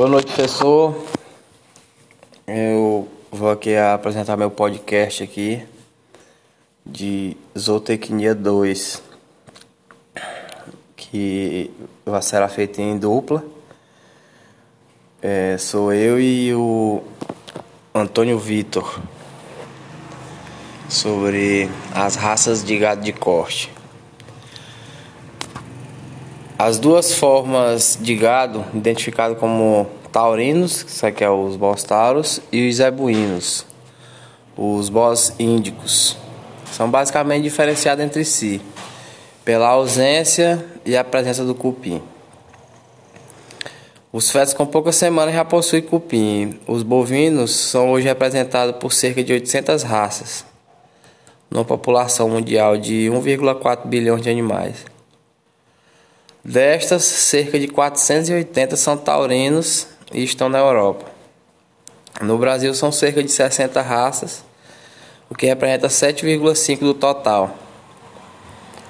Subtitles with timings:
[0.00, 0.96] Boa noite, professor.
[2.46, 5.62] Eu vou aqui apresentar meu podcast aqui
[6.86, 9.02] de Zootecnia 2,
[10.96, 11.70] que
[12.06, 13.44] vai ser feito em dupla.
[15.20, 17.02] É, sou eu e o
[17.94, 19.02] Antônio Vitor
[20.88, 23.70] sobre as raças de gado de corte.
[26.62, 30.82] As duas formas de gado, identificado como taurinos,
[31.16, 33.66] que é os bós tauros, e os zebuínos,
[34.56, 36.16] os bós índicos,
[36.72, 38.60] são basicamente diferenciados entre si
[39.44, 42.00] pela ausência e a presença do cupim.
[44.12, 46.58] Os fetos com poucas semanas já possuem cupim.
[46.66, 50.44] Os bovinos são hoje representados por cerca de 800 raças,
[51.50, 54.84] numa população mundial de 1,4 bilhões de animais.
[56.44, 61.06] Destas, cerca de 480 são taurinos e estão na Europa.
[62.20, 64.44] No Brasil são cerca de 60 raças,
[65.30, 67.56] o que representa 7,5% do total.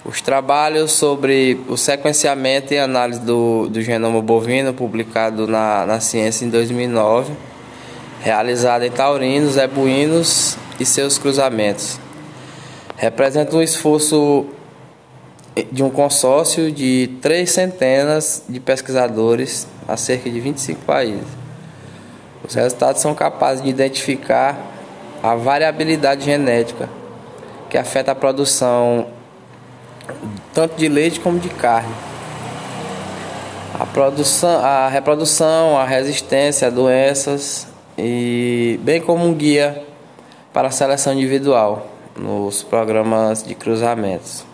[0.05, 6.45] Os trabalhos sobre o sequenciamento e análise do, do genoma bovino, publicado na, na ciência
[6.45, 7.33] em 2009,
[8.21, 12.01] realizado em taurinos, ebuínos e seus cruzamentos,
[12.97, 14.47] representa um esforço
[15.71, 21.27] de um consórcio de três centenas de pesquisadores a cerca de 25 países.
[22.47, 24.57] Os resultados são capazes de identificar
[25.23, 26.89] a variabilidade genética
[27.69, 29.09] que afeta a produção
[30.55, 31.95] tanto de leite como de carne.
[33.79, 39.85] A produção, a reprodução, a resistência a doenças e bem como um guia
[40.53, 41.87] para a seleção individual
[42.17, 44.45] nos programas de cruzamentos.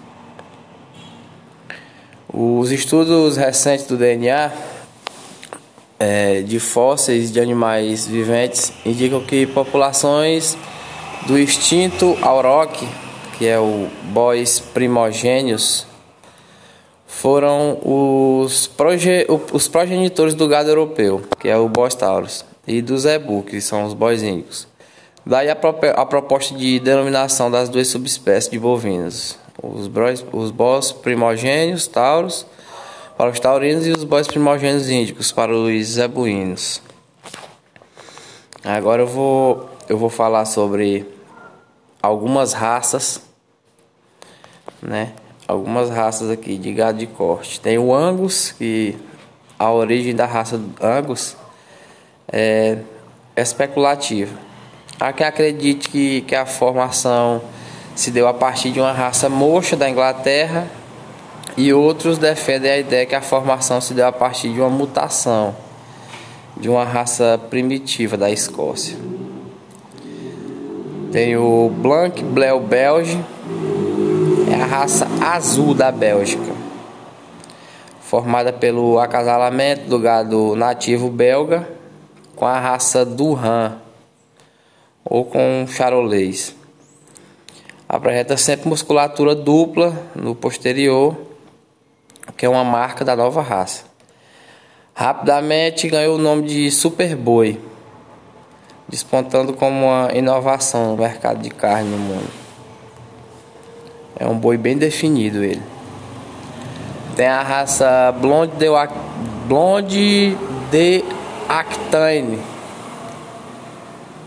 [2.33, 4.53] Os estudos recentes do DNA
[5.99, 10.57] é, de fósseis de animais viventes indicam que populações
[11.27, 12.87] do extinto auroch,
[13.39, 15.87] que é o bois primogênios,
[17.07, 22.99] foram os, proge os progenitores do gado europeu, que é o Bos taurus, e do
[22.99, 24.69] zebu, que são os bois índicos.
[25.25, 25.57] Daí a,
[25.97, 32.47] a proposta de denominação das duas subespécies de bovinos, os, bois, os bós primogênios tauros
[33.17, 36.83] para os taurinos e os bós primogênios índicos para os zebuínos.
[38.63, 41.07] Agora eu vou eu vou falar sobre
[42.03, 43.21] algumas raças,
[44.83, 45.13] né?
[45.47, 47.61] Algumas raças aqui de gado de corte.
[47.61, 48.97] Tem o Angus, que
[49.59, 51.37] a origem da raça Angus
[52.31, 52.79] é
[53.37, 54.37] especulativa.
[54.99, 57.41] Há quem acredite que, que a formação
[57.95, 60.67] se deu a partir de uma raça mocha da Inglaterra
[61.57, 65.55] e outros defendem a ideia que a formação se deu a partir de uma mutação
[66.59, 68.97] de uma raça primitiva da Escócia.
[71.13, 73.23] Tem o Blanc Bleu Belge,
[74.51, 76.53] é a raça azul da Bélgica,
[78.01, 81.69] formada pelo acasalamento do gado nativo belga
[82.35, 83.77] com a raça Durham
[85.05, 86.55] ou com charolês.
[87.89, 91.17] Apresenta sempre musculatura dupla no posterior,
[92.37, 93.85] que é uma marca da nova raça.
[94.95, 97.61] Rapidamente ganhou o nome de Superboi,
[98.89, 102.31] despontando como uma inovação no mercado de carne no mundo.
[104.19, 105.63] É um boi bem definido ele.
[107.15, 108.67] Tem a raça Blonde de,
[109.47, 110.37] Blonde
[110.71, 111.05] de
[111.49, 112.41] Actine.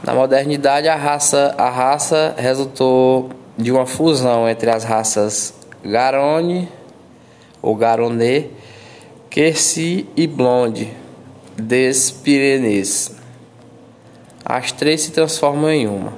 [0.04, 5.54] Na modernidade a raça, a raça resultou de uma fusão entre as raças
[5.84, 6.70] Garone
[7.62, 8.50] ou Garonnet,
[9.30, 10.92] Quercy e Blonde
[11.58, 13.12] des Pyrénées.
[14.46, 16.14] As três se transformam em uma.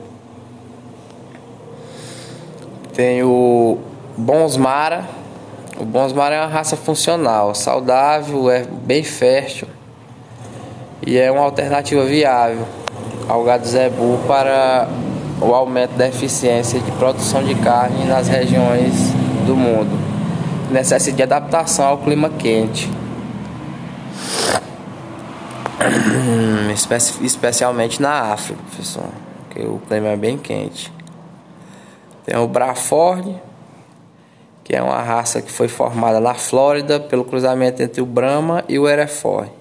[2.94, 3.78] Tem o
[4.18, 5.06] Bonsmara.
[5.80, 9.68] O Bonsmara é uma raça funcional, saudável, é bem fértil
[11.06, 12.66] e é uma alternativa viável
[13.28, 14.88] ao gado zebu para
[15.42, 18.94] o aumento da eficiência de produção de carne nas regiões
[19.48, 19.90] do mundo,
[20.71, 22.89] necessita de adaptação ao clima quente,
[27.21, 29.09] especialmente na África, professor,
[29.45, 30.91] porque o clima é bem quente.
[32.25, 33.35] Tem o Braford,
[34.63, 38.79] que é uma raça que foi formada na Flórida pelo cruzamento entre o Brahma e
[38.79, 39.51] o Hereford.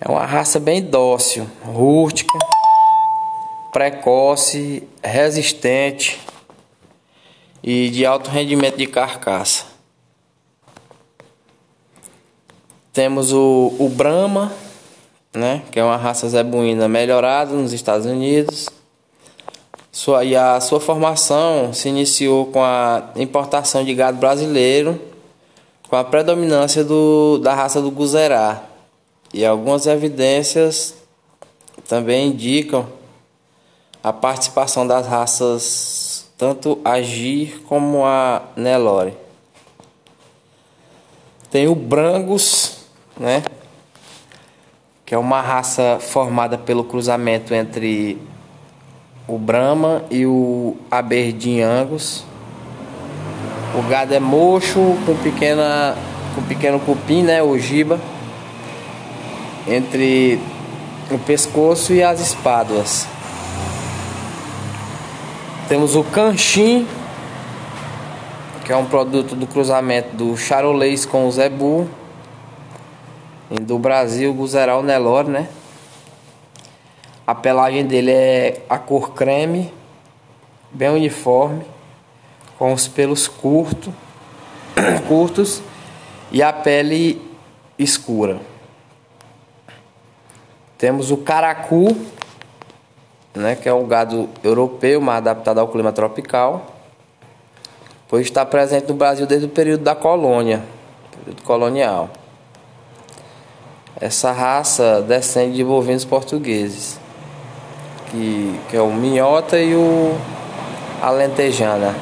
[0.00, 2.36] É uma raça bem dócil, rústica
[3.72, 6.20] precoce, resistente
[7.62, 9.66] e de alto rendimento de carcaça.
[12.92, 14.52] Temos o, o Brahma,
[15.34, 18.68] né, que é uma raça zebuína melhorada nos Estados Unidos.
[19.90, 25.00] Sua, e a sua formação se iniciou com a importação de gado brasileiro,
[25.88, 28.62] com a predominância do, da raça do Guzerá.
[29.32, 30.94] E algumas evidências
[31.88, 32.86] também indicam
[34.02, 36.11] a participação das raças
[36.42, 39.14] tanto Agir como a Nelore.
[41.52, 42.78] Tem o Brangus,
[43.16, 43.44] né?
[45.06, 48.18] Que é uma raça formada pelo cruzamento entre
[49.28, 52.24] o Brahma e o Aberdeen Angus.
[53.78, 55.96] O gado é mocho com pequena
[56.34, 58.00] com pequeno cupim, né, giba,
[59.68, 60.40] entre
[61.08, 63.11] o pescoço e as espáduas.
[65.72, 66.86] Temos o canchim,
[68.62, 71.88] que é um produto do cruzamento do charolês com o zebu.
[73.50, 75.48] E do Brasil, Guzeral Nelore, né?
[77.26, 79.72] A pelagem dele é a cor creme,
[80.70, 81.64] bem uniforme,
[82.58, 83.94] com os pelos curto,
[85.08, 85.62] curtos
[86.30, 87.18] e a pele
[87.78, 88.42] escura.
[90.76, 91.96] Temos o caracu,
[93.34, 96.66] né, que é um gado europeu, mais adaptado ao clima tropical,
[98.08, 100.62] pois está presente no Brasil desde o período da colônia,
[101.24, 102.10] período colonial.
[104.00, 106.98] Essa raça descende de bovinos portugueses,
[108.10, 110.14] que, que é o minhota e o
[111.00, 111.94] alentejana,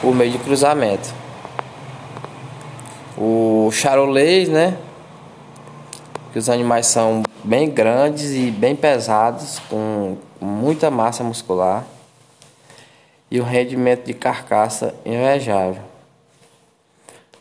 [0.00, 1.12] por meio de cruzamento.
[3.16, 4.76] O charolês, né?
[6.32, 11.84] Que os animais são bem grandes e bem pesados, com muita massa muscular
[13.30, 15.82] e um rendimento de carcaça invejável.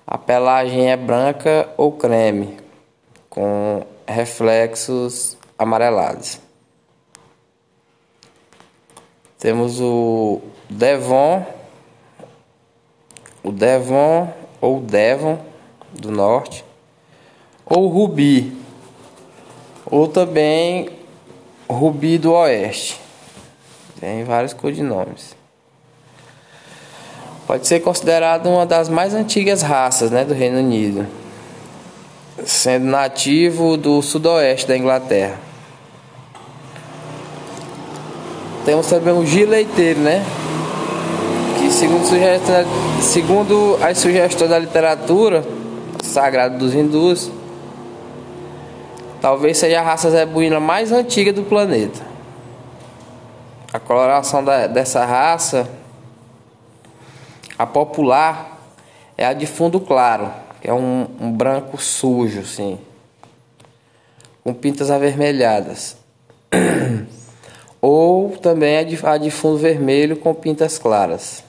[0.07, 2.57] A pelagem é branca ou creme,
[3.29, 6.39] com reflexos amarelados.
[9.38, 11.45] Temos o Devon,
[13.43, 15.39] o Devon ou Devon
[15.91, 16.63] do norte,
[17.65, 18.61] ou Rubi,
[19.91, 20.89] ou também
[21.69, 22.97] Rubi do Oeste.
[23.99, 25.35] Tem vários codinomes.
[27.45, 31.05] Pode ser considerado uma das mais antigas raças né, do Reino Unido,
[32.45, 35.38] sendo nativo do sudoeste da Inglaterra.
[38.63, 40.23] Temos também o gileiteiro, né?
[41.59, 42.05] Que segundo,
[43.01, 45.43] segundo as sugestões da literatura
[46.03, 47.31] sagrada dos hindus,
[49.21, 52.01] Talvez seja a raça zebuína mais antiga do planeta.
[53.71, 55.69] A coloração da, dessa raça,
[57.56, 58.59] a popular,
[59.15, 62.79] é a de fundo claro, que é um, um branco sujo, assim,
[64.44, 65.96] com pintas avermelhadas.
[67.79, 71.43] Ou também a de, a de fundo vermelho com pintas claras,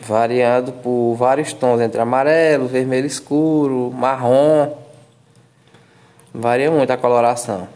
[0.00, 4.77] variando por vários tons entre amarelo, vermelho escuro, marrom
[6.40, 7.68] Varia muito a coloração.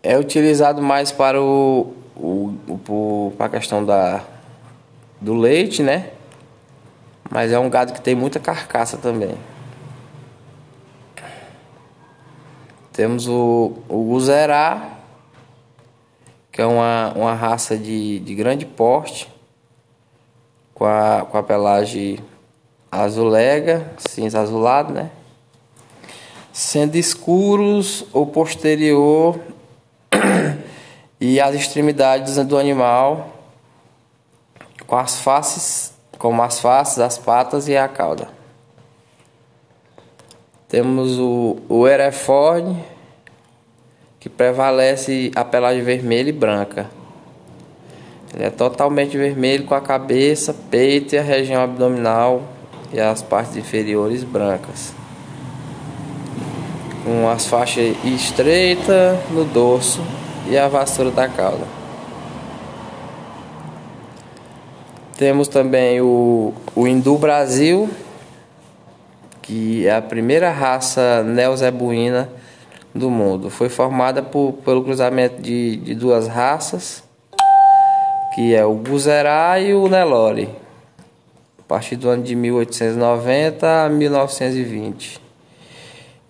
[0.00, 2.54] É utilizado mais para o, o,
[2.88, 4.22] o para a questão da
[5.20, 6.12] do leite, né?
[7.28, 9.36] Mas é um gado que tem muita carcaça também.
[12.92, 14.90] Temos o, o Guzerá,
[16.52, 19.28] que é uma, uma raça de, de grande porte,
[20.72, 22.20] com a, com a pelagem
[22.92, 25.10] azulega, cinza azulado, né?
[26.58, 29.38] Sendo escuros o posterior
[31.20, 33.32] e as extremidades do animal
[34.84, 38.26] com as faces, como as faces, as patas e a cauda.
[40.68, 41.84] Temos o, o
[44.18, 46.90] que prevalece a pelagem vermelha e branca.
[48.34, 52.42] Ele é totalmente vermelho com a cabeça, peito e a região abdominal
[52.92, 54.97] e as partes inferiores brancas
[57.08, 60.04] com as faixas estreitas no dorso
[60.46, 61.64] e a vassoura da cauda.
[65.16, 67.88] Temos também o, o Hindu Brasil,
[69.40, 72.28] que é a primeira raça neozebuína
[72.94, 73.48] do mundo.
[73.48, 77.02] Foi formada por, pelo cruzamento de, de duas raças,
[78.34, 80.50] que é o Guzerá e o Nelore,
[81.58, 85.27] a partir do ano de 1890 a 1920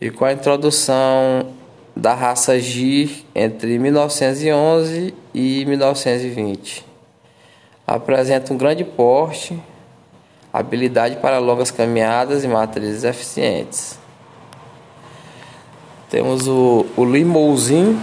[0.00, 1.54] e com a introdução
[1.94, 6.86] da raça Gir entre 1911 e 1920.
[7.84, 9.60] Apresenta um grande porte,
[10.52, 13.98] habilidade para longas caminhadas e matrizes eficientes.
[16.08, 18.00] Temos o, o Limousin,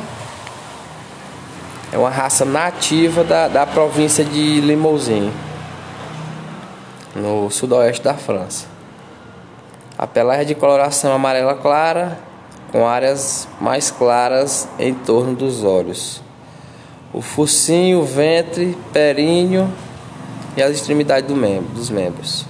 [1.93, 5.31] é uma raça nativa da, da província de Limousin,
[7.15, 8.74] no sudoeste da França.
[9.97, 12.19] A pelagem é de coloração amarela clara,
[12.69, 16.21] com áreas mais claras em torno dos olhos.
[17.13, 19.71] O focinho, ventre, períneo
[20.57, 21.35] e as extremidades do
[21.73, 22.45] dos membros.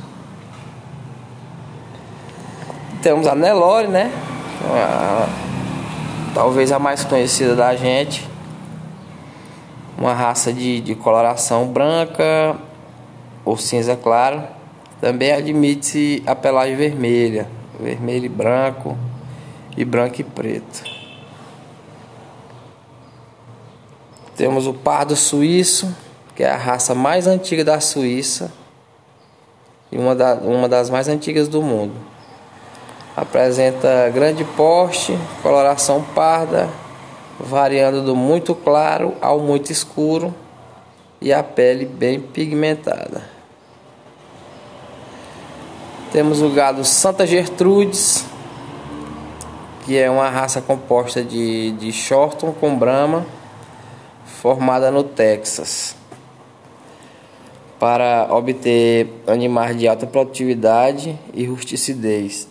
[3.03, 4.11] Temos a Nelore, né?
[4.67, 5.27] A,
[6.33, 8.27] talvez a mais conhecida da gente.
[9.95, 12.55] Uma raça de, de coloração branca
[13.45, 14.54] ou cinza claro.
[15.01, 17.47] Também admite-se a pelagem vermelha,
[17.79, 18.97] vermelho e branco
[19.75, 20.83] e branco e preto.
[24.35, 25.95] Temos o pardo suíço,
[26.35, 28.51] que é a raça mais antiga da Suíça
[29.91, 31.93] e uma, da, uma das mais antigas do mundo.
[33.15, 36.69] Apresenta grande porte, coloração parda,
[37.39, 40.35] variando do muito claro ao muito escuro
[41.21, 43.34] e a pele bem pigmentada.
[46.15, 48.23] Temos o gado Santa Gertrudes,
[49.83, 53.25] que é uma raça composta de, de Shorton com Brahma,
[54.25, 55.93] formada no Texas
[57.77, 62.47] para obter animais de alta produtividade e rusticidez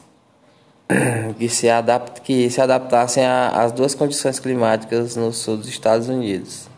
[1.39, 6.69] que se, adapt, que se adaptassem às duas condições climáticas no sul dos Estados Unidos.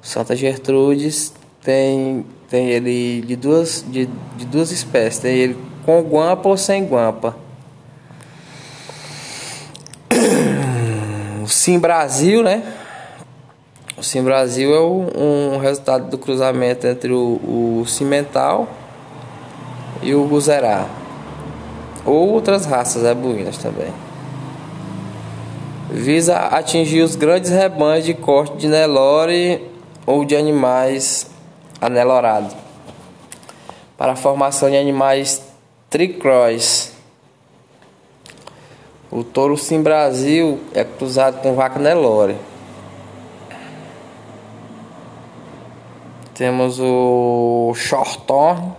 [0.00, 6.50] Santa Gertrudes tem, tem ele de duas, de, de duas espécies, tem ele com guampa
[6.50, 7.34] ou sem guampa.
[11.42, 12.62] O Sim Brasil, né?
[13.96, 18.68] O Sim Brasil é o, um resultado do cruzamento entre o, o cimental
[20.02, 20.84] e o guzerá.
[22.04, 23.90] Ou outras raças abuínas também.
[25.88, 29.66] Visa atingir os grandes rebanhos de corte de Nelore
[30.04, 31.30] ou de animais
[31.80, 32.54] anelorados.
[33.96, 35.47] Para a formação de animais
[35.90, 36.92] tricróis.
[39.10, 42.36] O touro Sim Brasil é cruzado com vaca Nelore.
[46.34, 48.72] Temos o Shorthorn,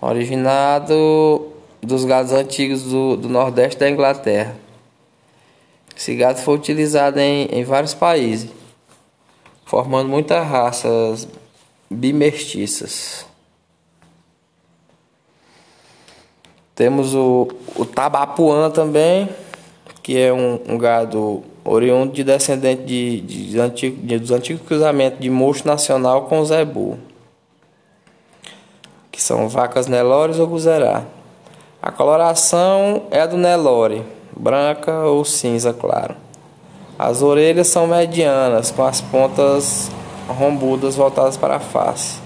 [0.00, 1.50] originado
[1.82, 4.54] dos gados antigos do, do nordeste da Inglaterra.
[5.96, 8.50] Esse gado foi utilizado em, em vários países,
[9.64, 11.26] formando muitas raças
[11.90, 13.26] bimestiças.
[16.76, 19.30] Temos o, o Tabapuã também,
[20.02, 24.60] que é um, um gado oriundo de descendente de, de, de, antigo, de, dos antigos
[24.66, 26.98] cruzamentos de mocho nacional com zebu,
[29.10, 31.04] que são vacas Nelores ou Guzerá.
[31.80, 34.02] A coloração é a do Nelore,
[34.36, 36.14] branca ou cinza claro.
[36.98, 39.90] As orelhas são medianas, com as pontas
[40.28, 42.25] rombudas voltadas para a face.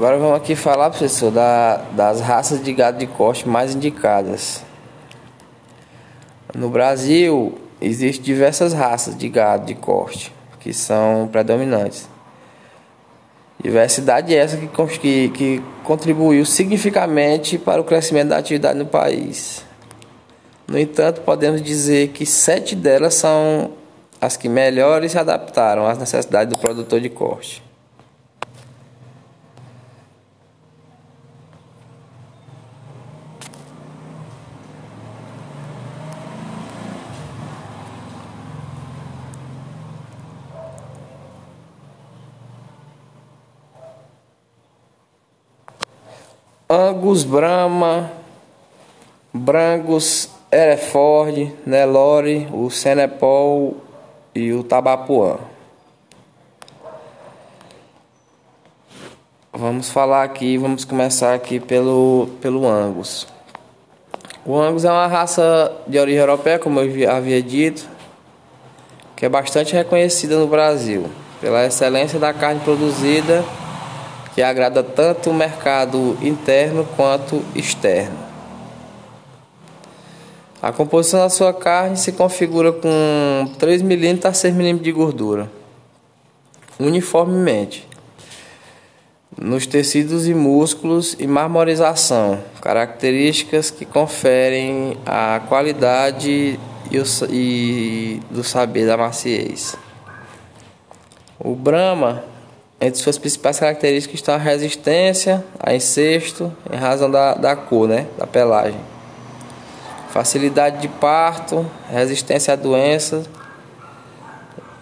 [0.00, 4.64] Agora vamos aqui falar, professor, da, das raças de gado de corte mais indicadas.
[6.54, 12.08] No Brasil, existem diversas raças de gado de corte que são predominantes.
[13.62, 19.62] Diversidade essa que, que, que contribuiu significativamente para o crescimento da atividade no país.
[20.66, 23.72] No entanto, podemos dizer que sete delas são
[24.18, 27.68] as que melhor se adaptaram às necessidades do produtor de corte.
[47.10, 48.12] Angus, Brahma,
[49.34, 53.78] Brangus, Hereford, Nelore, o Senepol
[54.32, 55.38] e o Tabapuã.
[59.52, 63.26] Vamos falar aqui, vamos começar aqui pelo, pelo Angus.
[64.46, 67.88] O Angus é uma raça de origem europeia, como eu havia dito,
[69.16, 73.44] que é bastante reconhecida no Brasil pela excelência da carne produzida,
[74.34, 78.16] que agrada tanto o mercado interno quanto externo.
[80.62, 85.50] A composição da sua carne se configura com 3 mm a 6 mm de gordura,
[86.78, 87.88] uniformemente,
[89.40, 96.60] nos tecidos e músculos e marmorização, características que conferem a qualidade
[96.90, 99.76] e, o, e do saber da maciez.
[101.38, 102.22] O Brahma,
[102.80, 108.06] entre suas principais características estão a resistência a incesto, em razão da, da cor, né,
[108.16, 108.80] da pelagem.
[110.08, 113.28] Facilidade de parto, resistência a doenças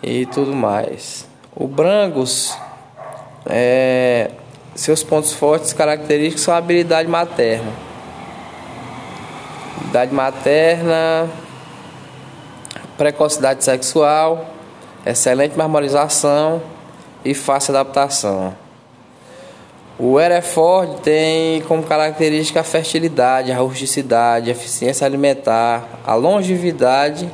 [0.01, 1.27] e tudo mais.
[1.55, 2.57] O Brangus,
[3.45, 4.31] é,
[4.77, 7.73] seus pontos fortes característicos são a habilidade materna.
[9.77, 11.29] Habilidade materna,
[12.97, 14.47] precocidade sexual,
[15.05, 16.63] excelente marmorização
[17.25, 18.55] e fácil adaptação.
[19.99, 27.29] O Hereford tem como característica a fertilidade, a rusticidade, a eficiência alimentar, a longevidade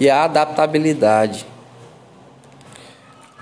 [0.00, 1.46] e a adaptabilidade.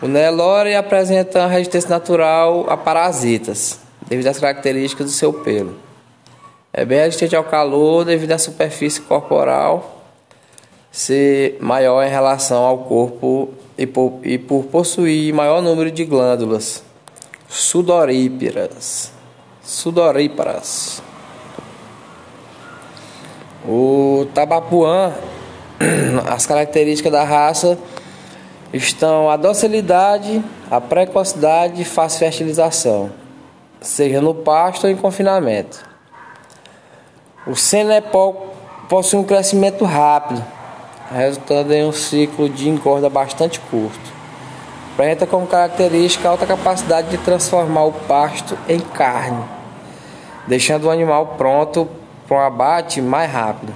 [0.02, 5.76] O Nelore apresenta resistência natural a parasitas, devido às características do seu pelo.
[6.70, 10.03] É bem resistente ao calor devido à superfície corporal
[10.94, 16.84] ser maior em relação ao corpo e por, e por possuir maior número de glândulas
[17.48, 19.10] sudoríparas.
[19.60, 21.02] Sudoríparas.
[23.66, 25.12] O tabapuã,
[26.30, 27.76] as características da raça
[28.72, 33.10] estão a docilidade, a precocidade e fácil fertilização,
[33.80, 35.84] seja no pasto ou em confinamento.
[37.48, 38.54] O Senepol
[38.88, 40.44] possui um crescimento rápido,
[41.12, 44.12] resultando em um ciclo de engorda bastante curto.
[44.92, 49.44] Apresenta como característica a alta capacidade de transformar o pasto em carne,
[50.46, 51.88] deixando o animal pronto
[52.26, 53.74] para um abate mais rápido.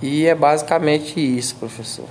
[0.00, 2.06] E é basicamente isso, professor.